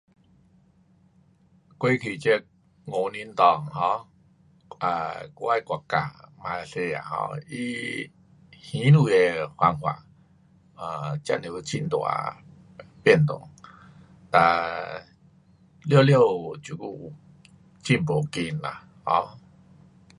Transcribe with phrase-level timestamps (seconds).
[1.77, 2.43] 过去这
[2.85, 3.43] 五年内
[3.75, 4.07] um
[4.79, 7.53] 啊，我的国家马来西亚 um 它
[8.63, 10.03] 还钱的方法，
[10.73, 12.43] 呃，真是有很大
[13.03, 13.47] 变动，
[14.31, 14.39] 哒，
[15.91, 17.13] 完了这久有
[17.83, 19.37] 进步快啦 um